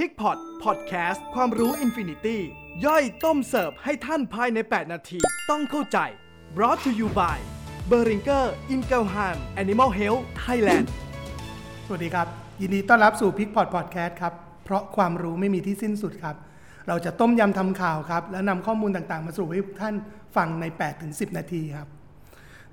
[0.00, 2.40] Pigpot พอดแคสต์ความรู้ infinity
[2.84, 5.18] ย่อยต้มเสิร์ฟให้ท่านภายใน 8 นาที
[5.50, 5.98] ต้องเข้าใจ
[6.56, 7.38] brought to you by
[7.90, 9.28] b e r i n g e r i n g e l h a
[9.34, 10.86] m Animal Health Thailand
[11.86, 12.26] สวัสดีครับ
[12.60, 14.32] ยินดีต้อนรับสู่ Pigpot พอดแคสต์ครับ
[14.64, 16.36] เพราะความรู้ไม่มีที่สิ้นสุดครับ
[16.88, 19.94] เราจะต้มยำทำข่าวครับ และนำข้อมูลต่างๆ มาสรุปให้ทุกท่าน
[20.36, 20.64] ฟังใน
[21.02, 21.88] 8-10 นาทีครับ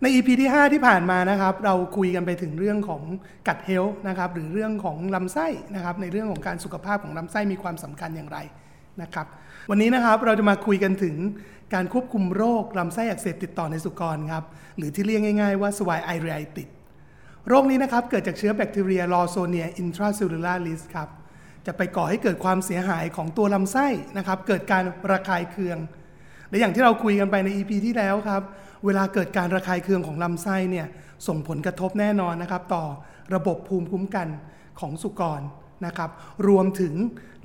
[0.04, 3.02] ใน EP ที่ 5 ที่ผ่านมานะครับ เราคุยกันไปถึงเรื่องของ
[3.48, 8.38] gut health นะครับ หรือเรื่องของลำไส้นะครับ ในเรื่องของการสุขภาพของลำไส้มีความสำคัญอย่างไร
[9.02, 9.27] นะครับ
[9.70, 11.16] วันนี้นะครับเราจะมาคุยกันถึง
[11.73, 14.44] การควบคุมโรคลำไส้อักเสบติดต่อในสุกรครับ
[14.77, 16.67] หรือที่เรียกง่ายๆว่า swine ileitis
[17.47, 21.09] โรคนี้นะครับเกิดจากเชื้อแบคทีเรีย Lawsonia intracellularis ครับ
[21.66, 25.77] จะไปก่อให้เกิดความเสียหายของตัวลำไส้นะครับ เกิดการระคายเคือง
[26.53, 28.41] และอย่างที่เราคุยกันไปใน EP ที่แล้วครับ
[28.85, 30.88] เวลาเกิดการระคายเคืองของลำไส้เนี่ย
[31.27, 32.85] ส่งผลกระทบแน่นอนนะครับ ต่อ
[33.35, 34.27] ระบบภูมิคุ้มกัน
[34.80, 35.41] ของสุกร
[35.85, 36.09] นะครับ
[36.47, 36.94] รวมถึง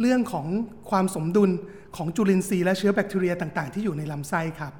[0.00, 0.46] เรื่องของ
[0.90, 1.50] ความสมดุล
[1.96, 4.72] ของจุลินทรีย์และเชื้อแบคทีเรียต่างๆ ที่อยู่ในลำไส้ครับ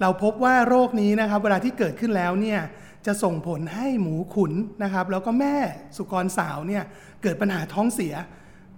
[0.00, 2.60] เราพบว่าโรคนี้นะครับ เวลาที่เกิดขึ้นแล้วเนี่ย
[3.06, 4.52] จะส่งผลให้หมูขุน
[4.82, 5.56] นะครับ แล้วก็แม่
[5.96, 6.82] สุกรสาวเนี่ย
[7.22, 8.14] เกิดปัญหาท้องเสีย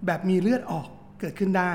[0.07, 0.89] แบบมีเลือดออก
[1.21, 1.73] เกิดขึ้นได้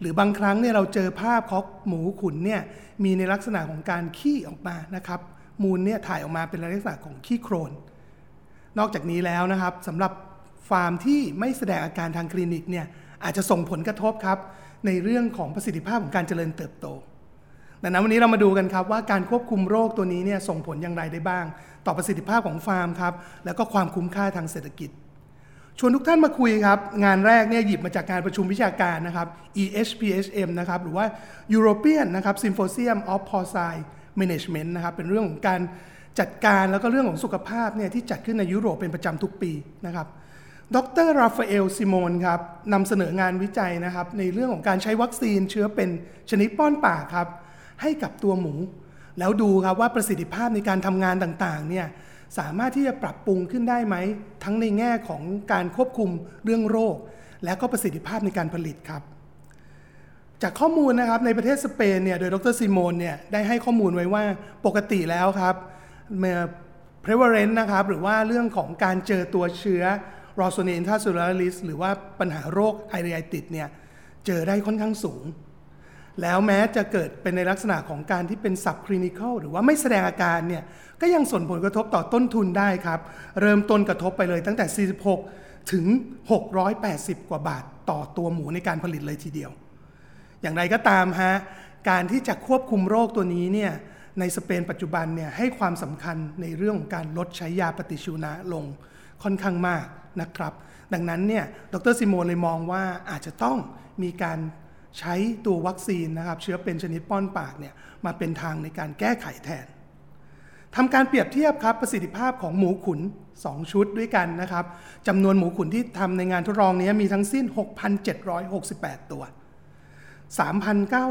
[0.00, 2.60] หรือบางครั้งเนี่ยเราเจอภาพของหมูขุนเนี่ย
[3.04, 5.20] มีในลักษณะของการขี้ออกมานะครับ
[5.62, 7.70] มูลเนี่ยถ่ายออกมาเป็นลักษณะของขี้โครน
[8.78, 10.12] นอกจากนี้แล้วนะครับสำหรับ
[10.70, 12.86] ฟาร์มที่ไม่แสดงอาการทางคลินิกเนี่ย
[13.24, 14.38] อาจจะส่งผลกระทบครับ
[14.86, 16.86] ในเรื่องของประสิทธิภาพของการเจริญเติบโต
[17.82, 21.44] ดังนั้นวันนี้เรามาดูกันครับว่าการควบคุมโรคตัวนี้เนี่ยส่งผลอย่างไรได้บ้าง
[21.86, 24.90] ต่อประสิทธิภาพของฟาร์มครับแล้วก็ความคุ้มค่าทางเศรษฐกิจ
[25.80, 29.26] ชวนทุกท่านมาคุยครับ งานแรกเนี่ยหยิบมาจากการประชุมวิชาการนะครับ
[29.62, 31.06] EHPHM นะครับหรือว่า
[31.56, 33.82] European นะครับ Symposium of Porcine
[34.20, 35.60] Management นะครับเป็นเรื่องของการ
[36.20, 39.52] จัดการแล้วก็เรื่องของสุขภาพเนี่ยที่จัดขึ้นในยุโรปเป็นประจำทุกปี
[39.86, 40.06] นะครับ
[40.74, 42.40] ดรราฟาเอลซิโมนครับ
[42.72, 45.88] นำเสนองานวิจัยนะครับ ในเรื่องของการใช้วัคซีนเชื้อเป็น
[46.30, 47.28] ชนิดป้อนปากครับ
[47.82, 48.54] ให้กับตัวหมู
[49.18, 51.86] แล้วดูครับว่าประสิทธิภาพในการทำงานต่างๆเนี่ย
[52.38, 53.96] สามารถที่จะปรับปรุงขึ้นได้ไหม
[54.44, 55.22] ทั้งในแง่ของ
[55.52, 56.10] การควบคุม
[56.44, 56.96] เรื่องโรค
[57.44, 59.02] และก็ประสิทธิภาพในการผลิตครับ
[60.42, 64.22] จากข้อมูลนะครับในประเทศสเปนเนี่ยโดยดรซิโมนเนี่ยได้ให้ข้อมูลไว้ว่า
[64.66, 65.54] ปกติแล้วครับ
[66.18, 66.38] เมื่อ
[67.04, 69.84] prevalence นะครับหรือว่าเรื่องของการเจอตัวเชื้อ
[70.40, 71.30] r o s o n i a intracellular
[71.66, 71.90] หรือว่า
[72.20, 73.68] ปัญหาโรคไอเรียติดเนี่ย
[74.26, 75.22] เจอได้ค่อนข้างสูง
[76.22, 80.62] แล้วแม้จะเกิดเป็นในลักษณะของการที่เป็น subclinical หรือว่าไม่แสดงอาการเนี่ย
[81.00, 83.00] ก็ยังส่งผลกระทบต่อต้นทุนได้ครับ
[83.40, 84.88] เริ่มต้นกระทบไปเลยตั้งแต่
[85.28, 85.86] 46 ถึง
[86.58, 89.50] 680 กว่าบาทต่อตัวหมูในการผลิตเลยทีเดียว
[90.42, 91.34] อย่างไรก็ตามฮะ
[91.90, 93.72] การที่จะควบคุมโรคตัวนี้เนี่ย
[94.20, 98.64] ในสเปนปัจจุบันเนี่ยให้ความสำคัญในเรื่องของการลดใช้ยาปฏิชีวนะลง
[99.22, 99.86] ค่อนข้างมาก
[100.20, 100.52] นะครับ
[100.92, 103.58] ดังนั้นเนี่ยดรซิโมเลยมองว่าอาจจะต้อง
[104.02, 104.38] มีการ
[104.98, 105.14] ใช้
[105.46, 109.66] ตัววัคซีนนะครับเชื้อเป็นชนิดป้อนปากเนี่ยมาเป็นทางในการแก้ไขแทน
[110.76, 113.00] ทำการเปรียบเทียบครับประสิทธิภาพของหมูขุน
[113.36, 114.64] 2 ชุดด้วยกันนะครับ
[115.08, 117.44] จำนวนหมูขุนที่ทำในงานทดลองนี้มีทั้งสิ้น
[118.28, 119.22] 6,768 ตัว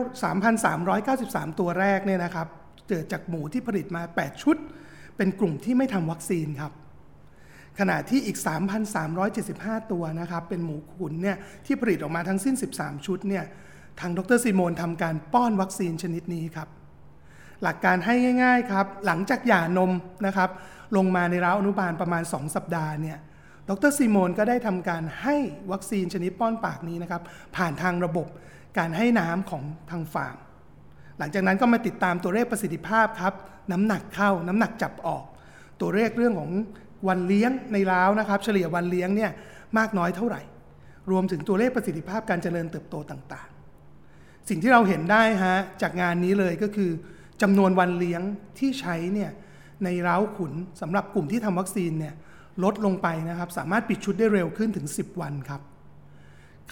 [0.06, 2.48] 3,393 ตัวแรกเนี่ยนะครับ
[2.90, 4.58] เกิดจากหมูที่ผลิตมา 8 ชุด
[5.18, 6.72] เป็นกลุ่มที่ไม่ทำวัคซีนครับ
[7.80, 8.38] ขณะที่อีก
[9.14, 13.46] 3,375 ตัวนะครับเป็นหมูขุนเนี่ยที่ผลิตออกมาทั้งสิ้น 13 ชุดเนี่ย
[14.00, 16.68] ทางดรซิโมนทำการป้อนวัคซีนชนิดนี้ครับ
[17.64, 19.92] หลักการให้ง่ายๆครับ หลังจากหย่านม
[20.26, 20.50] นะครับ
[20.98, 23.18] ลงมาในร้าวอนุบาลประมาณ 2 สัปดาห์เนี่ย
[23.70, 25.36] ดรซิโมนก็ได้ทำการให้
[25.72, 27.22] วัคซีนชนิดป้อนปากนี้นะครับ
[27.56, 28.28] ผ่านทางระบบ
[28.78, 30.38] การให้น้ำของทางฟาร์ม
[31.20, 33.34] หลังจากนั้นก็มาติดตามตัวเลขประสิทธิภาพครับ
[33.72, 35.24] น้ำหนักเข้าน้ำหนักจับออก
[35.82, 36.52] ตัวเลขเรื่องของ
[37.08, 39.32] วันเลี้ยงในร้าวนะครับ เฉลี่ยวันเลี้ยงเนี่ย
[39.78, 40.42] มากน้อยเท่าไหร่
[41.12, 43.50] รวมถึงตัวเลขประสิทธิภาพการเจริญเติบโตต่าง
[44.50, 46.92] สิ่งที่เราเห็นได้ฮะจากงานนี้เลยก็คือ
[47.42, 48.22] จำนวนวันเลี้ยง
[48.60, 49.32] ที่ใช้เนี่ย
[49.84, 52.14] ในร้าวขุนสำหรับกลุ่มที่ทำวัคซีนเนี่ย
[52.64, 55.62] ลดลงไปนะครับสามารถปิดชุดได้เร็วขึ้นถึง 10 วันครับ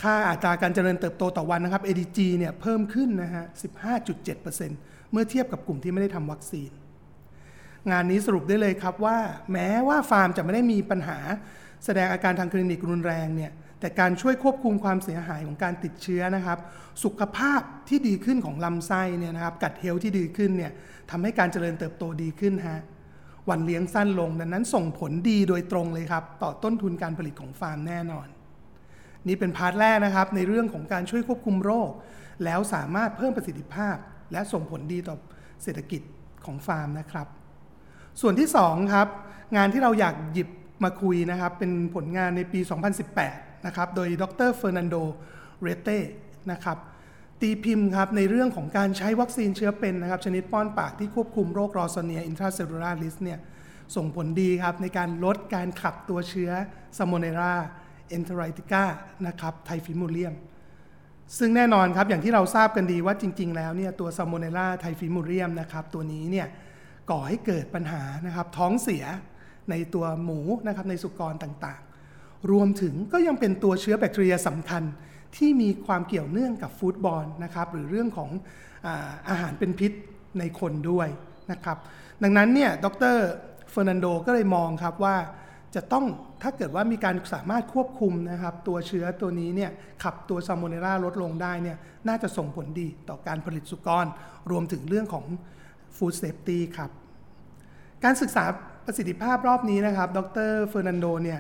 [0.01, 3.43] ค่าอัตราการเจริญเติบโตต่อวันนะครับ ADG เนี่ยเพิ่มขึ้นนะฮะ
[4.07, 6.71] 15.7%เมื่อเทียบกับกลุ่มที่ไม่ได้ทำวัคซีน
[7.91, 9.17] งานนี้สรุปได้เลยครับว่า
[9.51, 11.17] แม้ว่าฟาร์มจะไม่ได้มีปัญหา
[11.85, 16.59] แสดงอาการทางคลินิกรุนแรงเนี่ย แต่การช่วยควบคุมความเสียหายของการติดเชื้อนะครับ
[17.03, 20.72] สุขภาพที่ดีขึ้นของลำไส้เนี่ยนะครับ gut health ที่ดีขึ้นเนี่ย
[21.09, 22.81] ทำให้การเจริญเติบโตดีขึ้นฮะ
[23.49, 28.27] วันเลี้ยงสั้นลงดังนั้นส่งผลดีโดยตรงเลยครับ ต่อต้นทุนการผลิตของฟาร์มแน่นอน
[29.27, 31.89] นี่เป็น part แรกนะครับในเรื่องของการช่วยควบคุมโรค
[32.45, 33.95] แล้วสามารถเพิ่มประสิทธิภาพ
[34.31, 35.16] และส่งผลดีต่อ
[35.63, 36.01] เศรษฐกิจ
[36.45, 37.28] ของฟาร์มนะครับ
[38.21, 39.07] ส่วนที่2ครับ
[39.55, 40.49] งานที่เราอยากหยิบ
[40.83, 42.59] มาคุยนะครับ เป็นผลงานในปี
[43.11, 44.49] 2018 นะครับโดยดร.
[44.55, 44.96] Fernando
[45.61, 45.99] Leite
[46.52, 46.78] นะครับ
[47.41, 53.40] ตีพิมพ์ครับในเรื่องของการใช้วัคซีนเชื้อเป็นนะครับชนิดป้อนปากที่ควบคุมโรค Lawsonia intracellularis เนี่ย
[53.96, 56.52] ส่งผลดีครับในการลดการขับตัวเชื้อ
[56.97, 58.84] Salmonella enterica
[59.28, 60.34] นะครับ Typhimurium
[61.38, 66.47] ซึ่งแน่นอนครับอย่างที่เราทราบกันดีว่าจริง ๆ แล้วเนี่ยตัวซามโมเนราไทฟิมูเรียมนะครับตัวนี้เนี่ย
[67.12, 69.03] ก่อให้เกิดปัญหานะครับท้องเสีย
[69.70, 71.84] ในตัวหมูนะครับในสุกรต่างๆ
[72.51, 74.83] รวมถึงก็ยังเป็นตัวเชื้อแบคทีเรียสำคัญ
[75.37, 78.29] ที่มีความเกี่ยวเนื่องกับฟู้ดบอลนะครับหรือเรื่องของ
[78.85, 79.91] อาอาหารเป็นพิษ
[80.39, 81.07] ในคนด้วย
[81.51, 81.77] นะครับ
[82.23, 83.15] ดังนั้นเนี่ยดร
[83.71, 85.15] เฟอร์นันโดก็เลยมองครับว่า
[85.75, 86.05] จะต้อง
[86.43, 89.71] ถ้าเกิดว่ามีการสามารถควบคุมนะครับตัวเชื้อตัวนี้เนี่ย
[90.03, 91.77] ขับตัวซามโมเนราลดลงได้เนี่ย
[92.07, 94.05] น่าจะส่งผลดีต่อการผลิตสุกร
[94.51, 95.25] รวมถึงเรื่องของ
[95.96, 96.91] food safety ครับ
[98.03, 98.45] การศึกษา
[98.85, 100.19] ประสิทธิภาพรอบนี้นะครับ ด
[100.49, 100.52] ร.
[100.67, 101.39] Fernando เนี่ย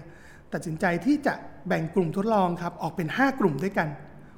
[0.53, 1.33] ตัดสินใจที่จะ
[1.67, 3.87] แบ่งกลุ่มทดลองครับออกเป็น 5 กลุ่มด้วยกัน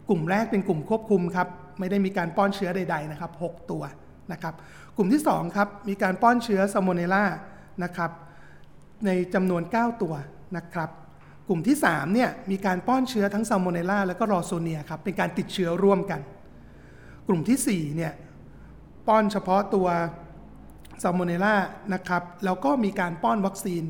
[0.10, 1.48] กลุ่มแรกเป็นกลุ่มควบคุมครับ
[1.80, 3.84] ไม่ได้มีการป้อนเชื้อใดๆนะครับ 6 ตัว
[4.32, 4.54] นะครับ
[4.98, 7.24] กลุ่มที่2ครับมีการป้อนเชื้อซามเนล่า
[7.84, 8.12] นะครับ
[9.06, 10.14] ในจำนวน 9 ตัว
[10.58, 10.90] นะครับ
[11.48, 16.22] กลุ่มที่3เนี่ยมีการป้อนเชื้อทั้งซามเนล่าแล้วก็ Lawsonia ครับเป็นการติดเชื้อร่วมกัน
[17.28, 18.14] กลุ่มที่4เนี่ย
[19.08, 19.88] ป้อนเฉพาะตัว
[21.04, 21.56] ซามโมเนล่า
[21.94, 23.84] นะครับแล้วก็มีการป้อนวัคซีน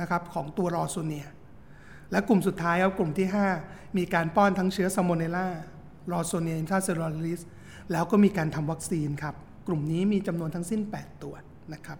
[0.00, 1.26] นะครับของตัว Lawsonia
[2.14, 3.28] และกลุ่มสุดท้ายครับกลุ่มที่
[3.62, 7.40] 5 มีการป้อนทั้งเชื้อ Salmonella Lawsonia intracellularis
[7.92, 9.34] แล้วก็มีการทำวัคซีนครับ
[9.66, 11.34] กลุ่มนี้มีจำนวนทั้งสิ้น 8 ตัว
[11.74, 11.98] นะครับ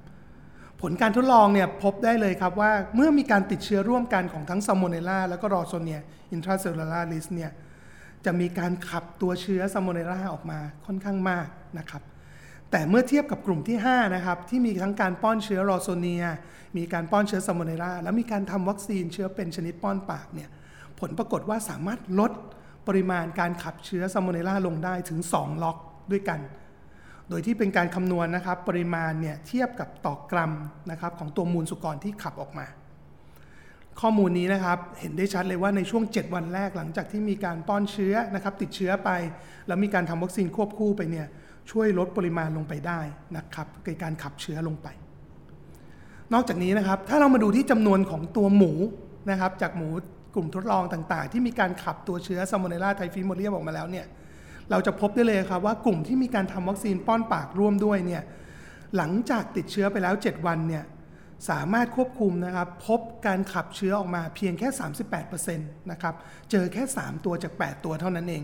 [0.81, 7.51] ผลการทดลองเนี่ยพบได้เลยครับว่าเมื่อมีการติดเชื้อร่วมกันของทั้งซามโมเนล่าแล้วก็ Lawsonia intracellularis เนี่ย
[8.25, 11.47] จะมีการขับตัวเชื้อซามโมเนล่าออกมาค่อนข้างมาก
[11.79, 12.03] นะครับ
[12.77, 16.25] แต่เมื่อเทียบกับกลุ่มที่ 5 นะครับ ที่มีทั้งการป้อนเชื้อ Lawsonia
[16.77, 20.49] มีการป้อนเชื้อซามโมเนราแล้วมีการทำวัคซีนเชื้อเป็นชนิดป้อนปากเนี่ย
[21.01, 22.33] ผลปรากฏว่าสามารถลด
[22.87, 25.77] ปริมาณการขับเชื้อซามโมเนราลงได้ถึง 2 ล็อก
[26.11, 26.41] ด้วยกัน
[27.29, 30.53] โดยที่เป็นการคำนวณนะครับ ปริมาณเนี่ยเทียบกับต่อกรัม
[30.91, 32.67] นะครับของตัวมูลสุกรที่ขับออกมา
[34.01, 39.11] ข้อมูลนี้นะครับเห็นได้ชัดเลยว่าในช่วง 7 วันแรกหลังจากที่มีการป้อนเชื้อนะครับติดเชื้อไป
[39.67, 41.29] แล้วมีการทำวัคซีนควบคู่ไปเนี่ย
[41.71, 43.01] ช่วยลดปริมาณลงไปได้
[43.37, 44.89] นะครับในการขับเชื้อลงไป
[46.33, 48.73] นอกจากนี้นะครับถ้าเรามาดูที่จำนวนของตัวหมู
[49.31, 49.89] นะครับจากหมู
[50.35, 54.07] กลุ่มทดลองต่างๆ ที่มีการขับตัวเชื้อ Salmonella Typhimurium ออกมาแล้วเนี่ย
[54.71, 58.23] เราจะพบได้เลยครับว่ากลุ่มที่มีการทำวัคซีนป้อนปากร่วมด้วยเนี่ย
[58.97, 60.85] หลังจากติดเชื้อไปแล้ว 7 วันเนี่ย
[61.51, 64.69] สามารถควบคุมนะครับพบการขับเชื้อออกมาเพียงแค่
[65.15, 66.15] 38%นะครับ
[66.51, 68.43] เจอแค่ 3 ตัวจาก 8 ตัวเท่านั้นเอง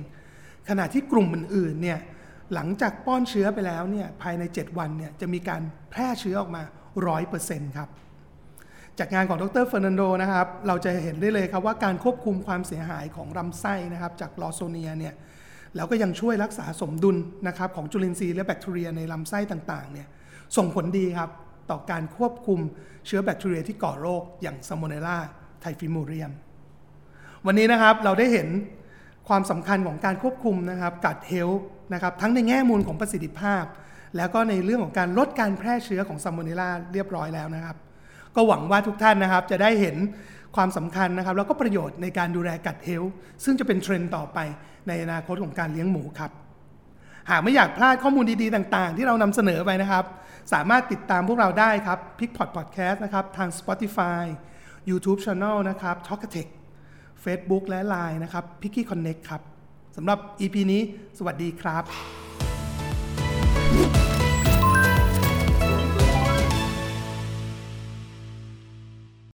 [0.69, 1.99] ขณะที่กลุ่มอื่นๆเนี่ย
[2.55, 6.63] หลังจากป้อนเชื้อไปแล้วเนี่ยภายใน 7 วันเนี่ยจะมีการแพร่เชื้อออกมา
[7.21, 7.89] 100%ครับ
[8.99, 9.67] จากงานของดร.
[9.67, 15.15] Fernando นะครับ เราจะเห็นได้เลยครับว่าการควบคุมความเสียหายของลำไส้นะครับ จาก Lawsonia เนี่ย
[15.77, 17.17] แล้วก็ยังช่วยรักษาสมดุล
[17.49, 20.09] นะครับของจุลินทรีย์และแบคทีเรียในลำไส้ต่างๆเนี่ย
[20.57, 21.31] ส่งผลดีครับ
[21.71, 22.61] ต่อการควบคุม
[23.07, 26.33] เชื้อแบคทีเรียที่ก่อโรคอย่าง Salmonella Typhimurium
[27.47, 28.49] วันนี้นะครับเราได้เห็น
[29.29, 31.51] ความสำคัญของการควบคุมนะครับ gut health
[31.93, 33.65] นะครับทั้งในแง่มุมของประสิทธิภาพ
[34.17, 37.77] แล้วก็ในเรื่องของการลดการแพร่เชื้อของซามโมเนล่าเรียบร้อยแล้วนะครับ
[38.37, 39.97] ก็หวังว่าทุกท่านนะครับจะได้เห็น
[40.57, 43.05] ความสำคัญนะครับ แล้วก็ประโยชน์ในการดูแล Gut Health
[43.45, 44.39] ซึ่งจะเป็นเทรนด์ต่อไป
[44.89, 46.31] ในอนาคตของการเลี้ยงหมูครับ
[47.31, 50.05] หากไม่อยากพลาดข้อมูลดีๆ ต่างๆ ที่เรานำเสนอไปนะครับ
[50.53, 54.23] สามารถติดตามพวกเราได้ครับ p i c p o d Podcast นะครับทาง Spotify
[54.91, 56.51] YouTube Channel นะครับ t a l k a t e c h
[57.25, 59.43] Facebook และ Line นะครับ p i c k y Connect ครับ
[59.97, 60.83] สำหรับ EP นี้
[61.19, 61.85] สวัสดีครับ